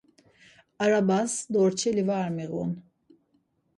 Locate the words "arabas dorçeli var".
0.83-2.29